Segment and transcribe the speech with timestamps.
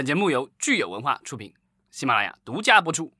[0.00, 1.52] 本节目由聚友文化出品，
[1.90, 3.12] 喜马拉雅独家播出。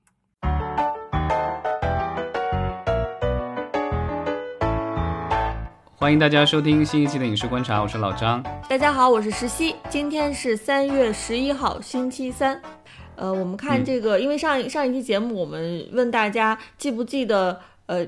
[5.94, 8.42] 欢迎大家收听新一期的影视观察，我是老张。
[8.66, 9.76] 大家好，我是石溪。
[9.90, 12.58] 今天是三月十一号，星期三。
[13.14, 18.06] 呃，我们看这个，因为上上一期节目我们问大家记不记得，呃。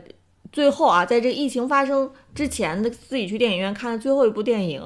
[0.53, 4.83] 最后啊，在这疫情发生之前的自己去电影院看的最后一部电影，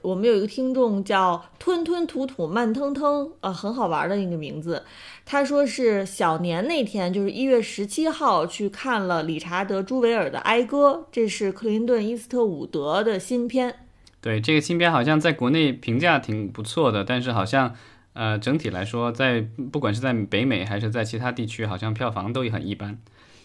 [0.00, 4.82] 我们有一个听众叫吞吞吐吐慢腾腾，呃，很好玩的一个名字。
[5.26, 13.74] 他说是小年那天，就是一月十七号去看了理查德·朱维尔的《哀歌》，这是克林顿·伊斯特伍德的新片。
[14.22, 17.74] 对，这个新片好像在国内评价挺不错的，但是好像
[18.14, 22.98] 呃整体来说，在不管是在北美还是在其他地区，好像票房都很一般。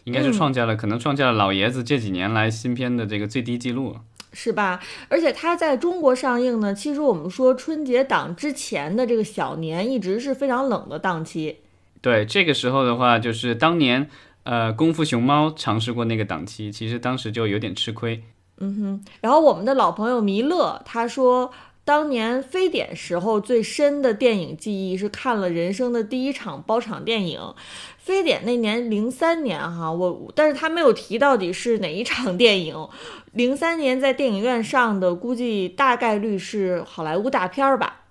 [0.05, 3.97] 应该是创下了，可能创下了老爷子这几年来新片的这个最低记录，
[4.33, 4.79] 是吧？
[5.09, 11.57] 而且它在中国上映呢，其实我们说春节档之前的这个小年一直是非常冷的档期。
[12.01, 14.09] 对，这个时候的话，就是当年
[14.43, 18.23] 呃《功夫熊猫》尝试过那个档期，其实当时就有点吃亏。
[18.59, 19.05] 嗯哼。
[19.21, 21.51] 然后我们的老朋友弥勒他说，
[21.83, 27.39] 当年非典时候最深的电影记忆是看了人生的第一场包场电影。
[28.05, 32.87] 非典那年零三年哈，我但是他没有提到底是哪一场 电影。
[33.33, 38.01] 零三年在电影院上的，估计大概率是好莱坞大片儿吧。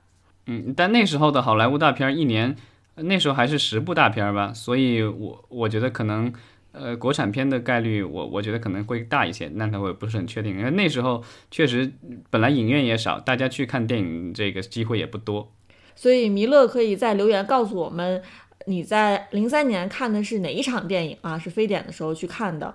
[0.47, 2.57] 嗯，但那时候的好莱坞大片儿一年，
[2.97, 6.33] 那时候还是十部大片儿吧，所以我我觉得可能，
[6.73, 9.47] 呃，国产片的概率，我我觉得可能会大一些。
[9.55, 11.93] 那我也不是很确定，因为那时候确实
[12.31, 15.53] 本来影院也少，大家去看电影这个机会也不多。
[15.97, 18.21] 所以弥勒可以在留言告诉我们。
[18.67, 21.39] 你在零三年看的是哪一场电影啊？
[21.39, 22.75] 是非典的时候去看的，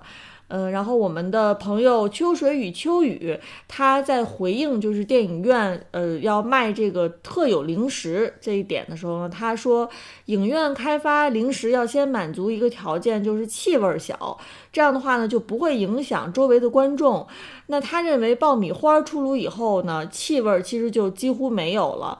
[0.49, 9.89] 嗯，然后我们的朋友秋水与秋雨，他在回应就是电影院呃要卖这个特有零食这一点的时候呢，他说
[10.25, 14.37] 影院开发零食要先满足一个条件，就是气味小，
[14.71, 17.25] 这样的话呢就不会影响周围的观众。
[17.67, 22.19] 那他认为爆米花出炉以后呢，气味其实就几乎没有了。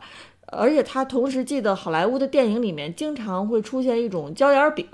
[0.52, 4.86] 而且他同时记得好莱坞的电影里面经常会出现一种椒盐饼。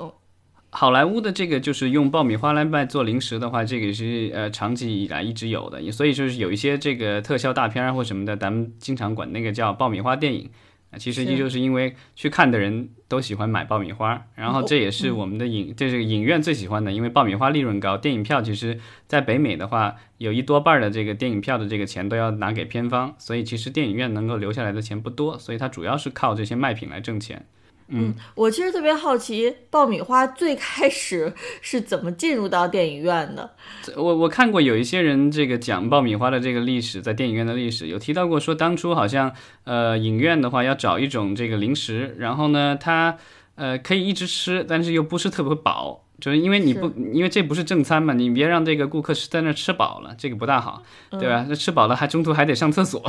[0.72, 10.50] 好莱坞的这个就是用爆米花来卖做零食的话，这个是呃长期以来一直有的，所以就是有一些这个特效大片啊或什么的，咱们经常管那个叫爆米花电影。
[10.98, 17.98] 其实也就是因为去看的人都喜欢买爆米花，然后这也是我们的影，这是影院最喜欢的，因为爆米花利润高。
[17.98, 27.46] 电影票其实，在北美的话，有一多半的这个电影票的这个钱都要拿给片方，所以其实电影院能够留下来的钱不多，所以它主要是靠这些卖品来挣钱。
[27.88, 31.32] 嗯，我其实特别好奇，爆米花最开始
[31.62, 33.52] 是怎么进入到电影院的？
[33.96, 39.32] 我我看过有一些人这个讲爆米花的这个历史，在电影院的历史有提到过，说当初好像
[39.66, 43.18] 呃影院的话要找一种这个零食，然后呢它
[43.54, 46.05] 呃可以一直吃，但是又不是特别饱。
[46.20, 50.82] 就是因为你不，因为这不是正餐嘛，你别让这个顾客是在那吃饱了，这个不大好，
[51.12, 51.46] 对吧？
[51.50, 53.04] 那吃饱了还中途还得上厕所，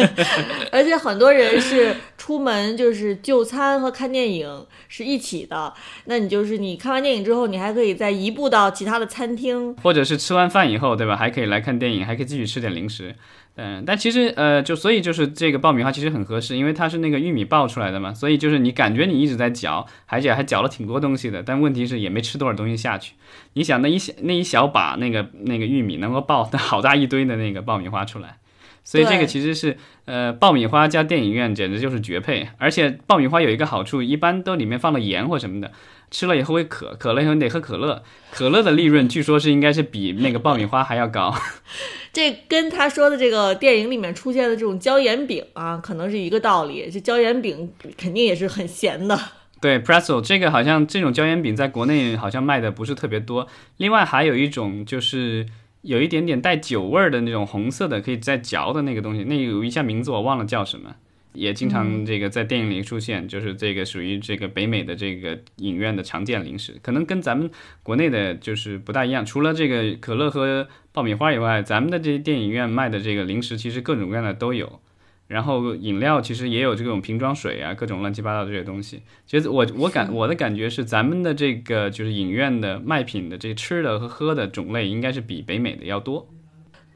[0.70, 5.72] 而且很多人是出门就是就餐和看电影是一起的，
[6.04, 11.16] 那你就是你看完电影之后，你还可以再移步到其他的餐厅，或者是吃完饭以后，对吧？
[11.16, 13.14] 还可以来看电影，还可以继续吃点零食。
[13.56, 23.14] 嗯，但其实呃，就所以就是这个爆米花其实很合适，因为它是那个玉米爆出来的嘛，所以就是你感觉你一直在嚼，而且还嚼了挺多东西的，但问题是也没吃多少东西下去。
[23.52, 28.38] 你想那一小那一小把那个那个玉米能够爆好大一堆的那个爆米花出来，
[28.82, 29.76] 所以这个其实是
[30.06, 32.48] 呃爆米花加电影院简直就是绝配。
[32.58, 35.70] 而且爆米花有一个好处，一般都里面放了盐或什么的。
[36.14, 38.00] 吃了以后会渴，渴了以后你得喝可乐。
[38.30, 41.34] 可乐的利润据说是应该是比那个爆米花还要高。
[42.14, 46.88] 这跟他说的这个电影里面出现的这种椒盐饼啊，可能是一个道理。
[46.88, 49.18] 这椒盐饼肯定也是很咸的。
[49.60, 53.48] 对，pretzel 这个好像这种椒盐饼在国内好像卖的不是特别多。
[53.78, 55.44] 另外还有一种就是
[55.82, 60.94] 有一点点带酒味儿的那种红色的可以再嚼的那个东西，那有一下名字我忘了叫什么。
[61.34, 67.50] 也经常这个在电影里出现，就是这个属于这个北美的这个影院的常见零食，可能跟咱们
[67.82, 69.26] 国内的就是不大一样。
[69.26, 74.80] 除了这个可乐和爆米花以外，咱们的这些电影院卖的这个零食其实各种各样的都有。
[75.26, 79.02] 然后饮料其实也有这种瓶装水啊，各种乱七八糟这些东西。
[79.26, 86.28] 其实我我感我的感觉是，咱们的这个就是影院的卖品的这吃的和喝的种类应该是比北美的要多。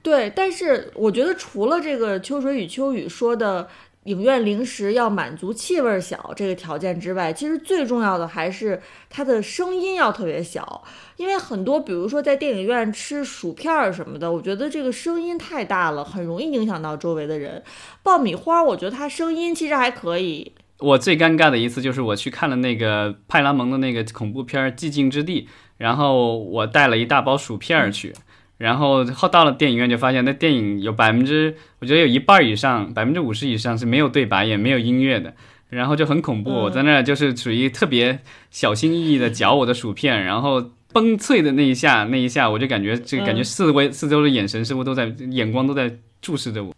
[0.02, 3.68] 对，但是我觉得除了这个秋水与秋雨说的。
[4.04, 8.80] 影院零食要满足气味小这个条件之外，其实最重要的还是
[9.10, 10.82] 它的声音要特别小，
[11.16, 17.62] 因为很多，比如说在电影院吃薯片儿什么的，我觉得这个声音太大了，很容易影响到周围的人。
[18.02, 25.42] 爆米花，我觉得它声音其实还可以，我最尴尬的一次就是我去看了那个派拉蒙的那个恐怖片《寂静之地》，
[25.76, 28.14] 然后我带了一大包薯片儿去，
[28.58, 35.32] 然后后到了电影院就发现那电影有百分之，我觉得有一半以上，百分之五十以上是没有对白也没有音乐的，
[35.70, 36.50] 然后就很恐怖。
[36.50, 38.18] 我在那儿就是属于特别
[38.50, 46.74] 小心翼翼的嚼我的薯片，然后崩脆的那一下，那一下我就感觉这感觉四围四周的眼神似乎都在眼光都在注视着我，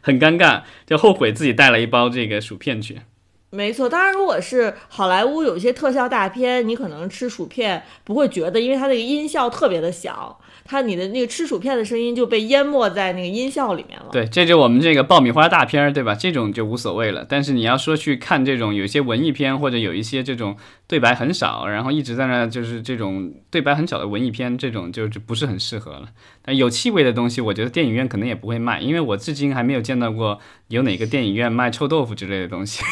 [0.00, 2.96] 很尴尬，就后悔自己带了一包这个薯片去。
[3.52, 14.06] 没错，当然，如果是好莱坞有一些特效大片，你可能吃薯片不会觉得，因为它那个音效特别的小，它你的那个吃薯片的声音就被淹没在那个音效里面了。
[14.12, 16.14] 对，这就我们这个爆米花大片，对吧？
[16.14, 17.26] 这种就无所谓了。
[17.28, 20.56] 但是你要说去看这种有一些文艺片，或者有一些这种
[20.86, 26.04] 对白很少，然后一直在那就是这种对白很少的文艺片，这种就就不是很适合了。
[26.42, 30.38] 但有气味的东西，我觉得电影院可能也不会卖，因为我至今还没有见到过
[30.68, 32.84] 有哪个电影院卖臭豆腐之类的东西。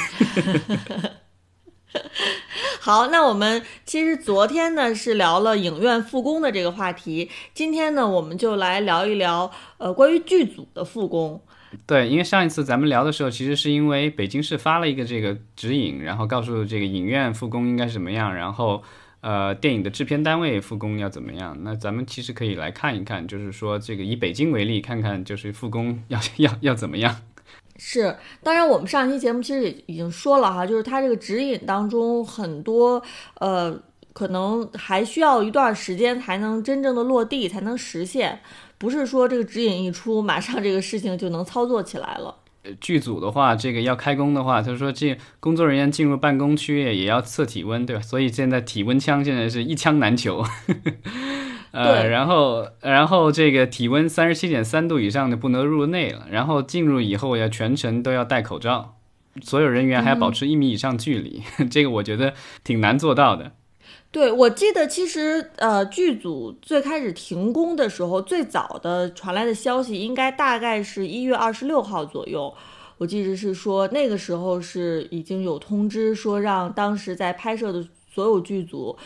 [2.80, 11.40] 好，那我们其实昨天呢是聊了影院复工的这个话题，今天呢我们就来聊一聊呃关于剧组的复工。
[11.86, 18.82] 对，因为上一次咱们聊的时候，其实是因为北京市发了一个这个指引，然后告诉这个影院复工应该是怎么样，然后
[19.20, 21.56] 呃电影的制片单位复工要怎么样。
[21.62, 27.16] 那咱们其实可以来看一看，就是说这个以北京为例，看看就是复工要 要要怎么样。
[27.78, 33.00] 是，当然，我们上期节目其实也已经说了哈，就是它这个指引当中很多，
[33.34, 33.80] 呃，
[34.12, 38.40] 可能还需要一段时间才能真正的落地，才能实现，
[38.76, 42.34] 不是说这个指引一出，马上这个事情就能操作起来了。
[42.80, 48.02] 剧组的话，这个要开工的话，他说这工作人员进入办公区也要测体温，对吧？
[48.02, 50.44] 所以现在体温枪现在是一枪难求。
[51.84, 58.96] 呃，然后，然后这个体温三十七点三度以上的不能入内了，然后进入以后要全程都要戴口罩，
[59.42, 62.34] 所有人员还要保持一米以上距离， 这个我觉得
[62.64, 63.52] 挺难做到的。
[64.10, 72.52] 对，我记得其实呃，剧组最开始停工的时候，最早的传来的消息应该大概是一月二十六号左右，
[72.96, 78.98] 我记得是说那个时候是已经有通知说让当时在拍摄的所有剧组。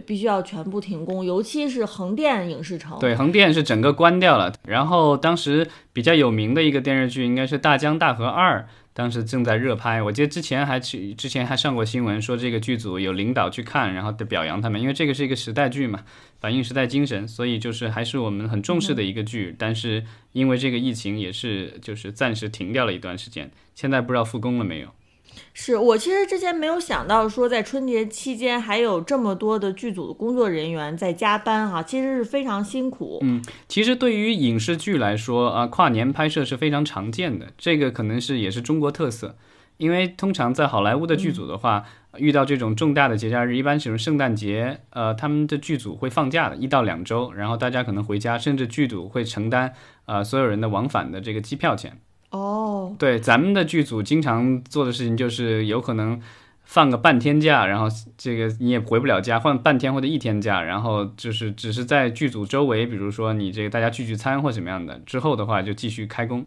[0.00, 2.98] 必须要全部停工，尤其是横店影视城。
[2.98, 4.52] 对，横店是整个关掉了。
[4.66, 8.60] 然后当时比较有名的一个电视剧应该是《大江大河二》，
[8.92, 10.02] 当时正在热拍。
[10.02, 16.00] 我记得之前还去，之前还上过新闻，说这个剧组有领导去看，然后的表扬他们，因为这个是一个时代剧嘛，
[16.40, 19.54] 反映时代精神，所以就是还是我们很重视的一个剧。
[19.58, 24.88] 但是因为这个疫情，也是就是暂时停掉了一段时间，现在不知道复工了没有。
[25.52, 33.18] 是我其实之前没有想到说，在春节期间还有这么多的剧组的工作人员在加班哈，其实是非常辛苦。
[33.22, 39.36] 嗯，其实对于影视剧来说啊，跨年拍摄是非常常见的，这个可能是也是中国特色。
[39.76, 41.84] 因为通常在好莱坞的剧组的话，
[42.16, 49.72] 遇到这种重大的节假日，一般是圣诞节，呃，他们的剧组会放假的一到两周，然后大家可能回家，甚至剧组会承担
[50.06, 52.00] 呃所有人的往返的这个机票钱。
[52.30, 56.20] 哦，对，咱们的剧组经常做的事情就是有可能
[56.62, 57.86] 放个半天假，然后
[58.18, 66.44] 这个你也回不了家，放半天或者一天假，然后就是只是在剧组周围，比如说你这个大家聚聚餐或怎么样的，之后的话就继续开工。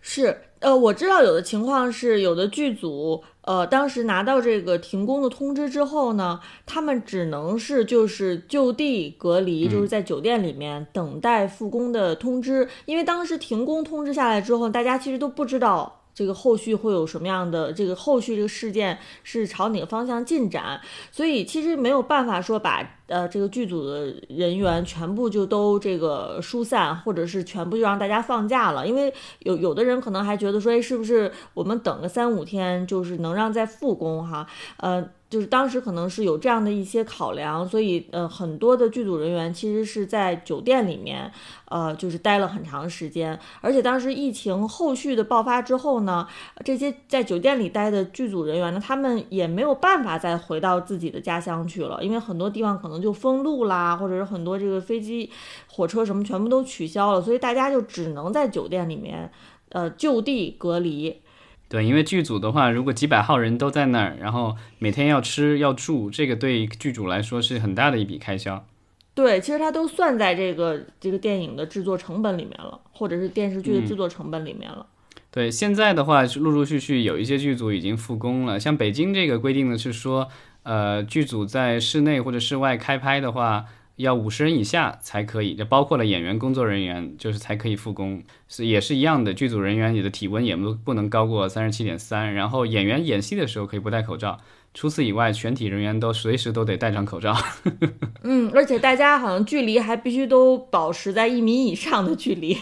[0.00, 15.96] 是，呃，我知道有的情况是有的剧组，呃，当时拿到这个停工的通知之后呢，他们只能是就是就地隔离，就是在酒店里面等待复工的通知，因为当时停工通知下来之后，大家其实都不知道。
[16.12, 17.72] 这个后续会有什么样的？
[17.72, 20.78] 这个后续这个事件是朝哪个方向进展？
[21.10, 28.86] 所以其实没有办法说把呃这个剧组的人员全部就都这个疏散，或者是全部就让大家放假了。
[28.86, 34.46] 因为有有的人可能还觉得说，哎，是不是我们等个三五天，就是能让再复工哈？
[34.78, 35.06] 呃。
[35.30, 41.30] 就是当时可能是有这样的一些考量，所以呃，很多的剧组人员其实是在酒店里面，
[41.66, 43.38] 呃，就是待了很长时间。
[43.60, 46.26] 而且当时疫情后续的爆发之后呢，
[46.64, 55.30] 这些在酒店里待的剧组人员呢，他们也没有办法再回到自己的家乡去了，因为很多地方可能就封路啦，或者是很多这个飞机、
[55.68, 59.30] 火车什么全部都取消了，所以大家就只能在酒店里面，
[59.70, 61.20] 呃，就地隔离。
[61.68, 68.66] 对，因为剧组的话，如果几百号人都在那儿，然后每天要吃要住，这个对剧组来说是很大的一笔开销。
[69.14, 74.86] 对，其实它都算在这个这个电影的制作成本里面了，或者是电视剧的制作成本里面了。
[75.30, 78.58] 对，现在的话，陆陆续续有一些剧组已经复工了。
[78.58, 80.26] 像北京这个规定的是说，
[80.62, 83.66] 呃，剧组在室内或者室外开拍的话。
[83.96, 89.34] 要五十人以下才可以，就包括了演员、工作人员，就是才可以复工，是也是一样的。
[89.34, 94.40] 剧组人员你的体温也不不能高过三十七点三，然后演员演戏的时候可以不戴口罩，
[94.72, 97.36] 除此以外，全体人员都随时都得戴上口罩。
[98.22, 102.56] 嗯，而且大家好像距离还必须都保持在一米以上的距离。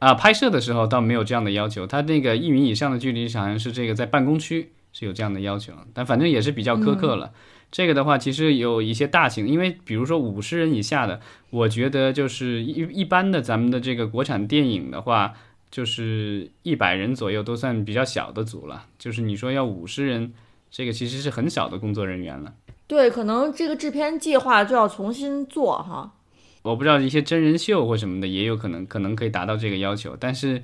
[0.00, 7.32] 啊，拍摄的时候倒没有这样的要求，他那个一米以上的距离好像是这个在办公区是有这样的要求，但反正也是比较苛刻了。
[7.70, 15.32] 这个的话，其实有一些大型，因为比如说五十人以下的，我觉得就是一一般的咱们的这个国产电影的话，
[15.70, 18.86] 就是一百人左右都算比较小的组了。
[18.98, 20.34] 就是你说要五十人，
[20.70, 22.52] 这个其实是很小的工作人员了。
[22.86, 26.12] 对，可能这个制片计划就要重新做哈。
[26.60, 30.62] 我不知道一些真人秀或什么的也有可能，可能可以达到这个要求，但是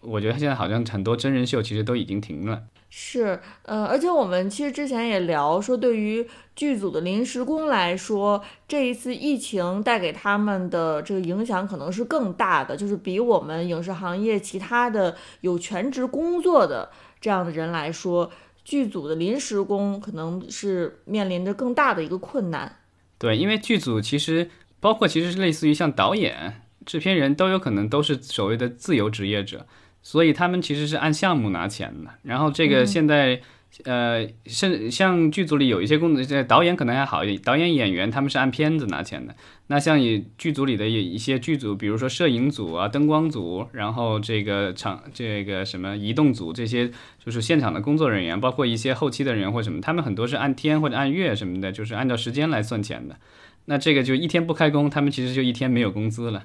[0.00, 2.62] 我觉得现在好像很多真人秀其实都已经停了。
[2.88, 16.90] 是，呃，而且我们其实之前也聊说，对于剧组的临时工来说，这一次疫情带给他们的这个影响可能是更大的，就是比我们影视行业其他的有全职工作的
[17.20, 18.30] 这样的人来说，
[18.64, 22.80] 剧组的临时工可能是面临着更大的一个困难。
[23.18, 24.48] 对，因为剧组其实
[24.80, 29.66] 包括其实是类似于像导演、制片人都有可能都是所谓的自由职业者。
[30.06, 33.40] 所以他们其实是按项目拿钱的，然后这个现在，
[33.82, 39.34] 呃，甚像剧组里有一些工作，这导演可能还好一点，导演演员他们是按片子拿钱的。
[39.66, 53.16] 那像以剧组里的一一些剧组，比如说摄影组啊、灯光组，然后这个场这个什么移动组这些，就是现场的工作人员，包括一些后期的人员或什么，他们很多是按天或者按月什么的，就是按照时间来算钱的。
[53.64, 56.44] 那这个就一天不开工，他们其实就一天没有工资了。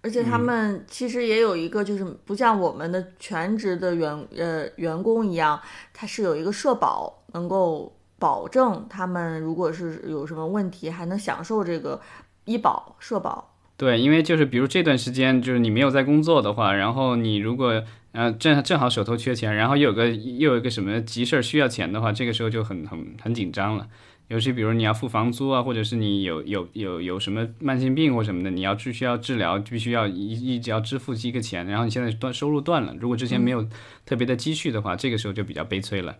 [0.00, 5.60] 而且他们其实也有一个，就是不像我们的全职的员呃员工一样，
[5.92, 12.00] 他是有一个社保，能够保证他们如果是有什么问题，还能享受这个
[12.44, 13.54] 医保社保。
[13.76, 23.86] 对，因为就是比如这段时间就是你没有在工作的话，然后你如果呃正正好手头缺钱，然后又有个又有一个什么急事儿需要钱的话，这个时候就很很很紧张了。
[24.28, 33.66] 尤其比如你要付房租啊，或者是你有有有有什么慢性病或什么的，你要必须要治疗，必须要一一直要支付这个钱，然后你现在断收入断了，如果之前没有
[34.04, 36.16] 特别的积蓄的话，这个时候就比较悲催了。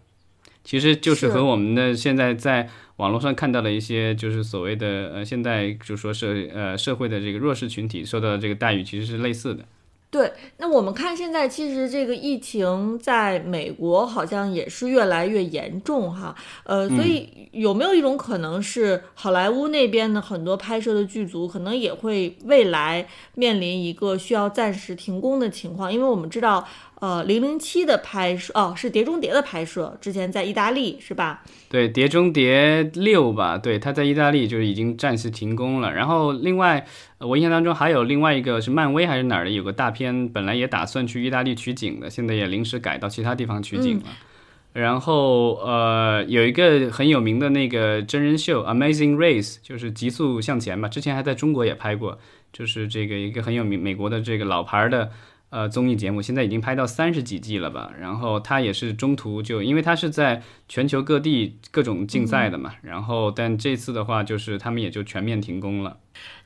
[0.65, 9.65] 其实就是和我们的现在在网络上看到的一些，就是所谓的呃，现在就说是呃社会的这个弱势群体受到的这个待遇其实是类似的。
[10.11, 16.35] 对，那我们看现在其实这个疫情在美国好像也是越来越严重哈，
[16.65, 25.93] 呃，所以有没有一种可能是好莱坞那边的很多拍摄的剧组可能也会未来面临一个需要暂时停工的情况？
[25.93, 26.67] 因为我们知道。
[27.01, 31.45] 呃，零零七的拍摄哦，是《碟中谍》的拍摄，之前在意大利是吧？
[31.69, 35.93] 对，《碟中谍六》吧，对，他在意大利就是已经暂时停工了。
[35.93, 36.85] 然后另外，
[37.19, 44.05] 我印象当中还有另外一个是漫威还是哪儿的，有个大片本来也打算去意大利取景的，现在也临时改到其他地方取景了。
[44.73, 52.19] 然后呃，有一个很有名的那个真人秀《Amazing Race》，就是极速向前吧，之前还在中国也拍过，
[52.53, 55.11] 就是这个一个很有名美国的这个老牌的。
[55.51, 57.91] 呃，综艺节目现在已经拍到三十几季了吧？
[57.99, 62.75] 然后他也是中途就，因为他是在全球各地各种竞赛的嘛。
[62.83, 65.97] 然后，但这次的话，就是他们也就全面停工了。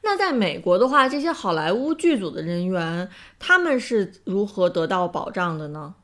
[0.04, 3.08] 那在美国的话，这些好莱坞剧组的人员，
[3.40, 5.94] 他们是如何得到保障的呢？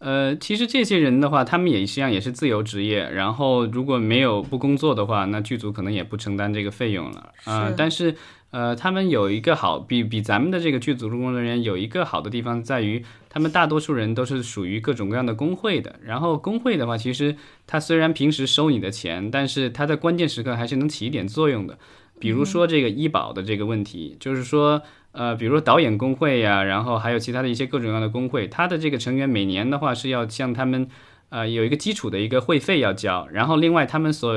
[0.00, 3.08] 呃，其实这些人的话，他们也实际上也是自由职业。
[3.10, 7.72] 然后，如果没有不工作的话，那剧组可能也不承担这个费用了啊。
[7.76, 8.16] 但是。
[8.50, 16.00] 呃，他们有一个好，比比咱们的这个剧组的工作人员有一个好的地方在于，他们大多数人都是属于各种各样的工会的。
[16.04, 21.78] 然后工会的话，其实他虽然平时收你的钱，但是他在关键时刻还是能起一点作用的。
[22.18, 30.86] 比如说这个医保的这个问题，就是说，呃，比如说导演工会呀，然后还有其他的一些各种各样的工会，他的这个成员每年的话是要向他们，
[31.30, 34.34] 呃，有一个基础的一个会费要交，然后另外他们所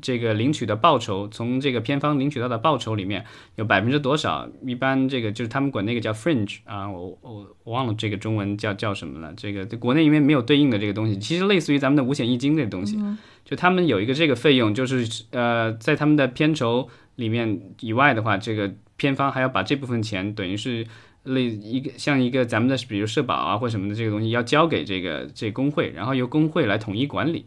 [0.00, 3.24] 这个领取的报酬，从这个片方领取到的报酬里面
[3.56, 4.48] 有百分之多少？
[4.66, 9.32] 一般这个就是他们管那个叫 fringe 啊，我我我忘了这个中文叫叫什么了。
[9.36, 12.98] 这个国内因为没有对应的这个东西，其实类似于咱们的五险一金这个东西，
[13.44, 20.86] 就他们有一个这个费用，就是呃在他们的片酬里面以外的话，这个片方还要把这部分钱等于是
[21.24, 27.44] 类一个像一个咱们的比如社保啊或什么的这个东西要交给这个这工会，然后由工会来统一管理。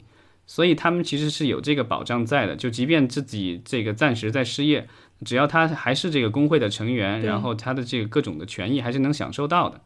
[0.48, 4.88] 所以他们其实是有这个保障在的，就即便自己这个暂时在失业，
[5.24, 9.82] 只要他还是这个工会的成员，然后他的这个各种的权益还是能享受到的。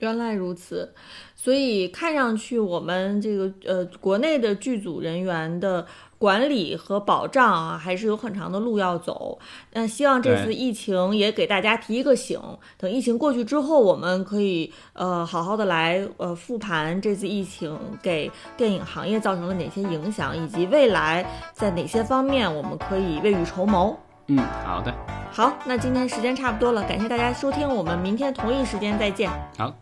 [0.00, 0.92] 原来如此，
[1.34, 5.86] 所以看上去我们这个呃国内的剧组人员的
[6.18, 9.38] 管理和保障啊，还是有很长的路要走。
[9.72, 12.40] 那希望这次疫情也给大家提一个醒，
[12.78, 23.96] 等疫情过去之后，我们可以呃好好的来呃复盘这次疫情给电影行业造成了哪些影响，以及未来在哪些方面我们可以未雨绸缪。
[24.28, 24.92] 嗯，好的，
[25.30, 29.30] 好，那今天时间差不多了，感谢大家收听，我们明天同一时间再见。
[29.56, 29.72] 好，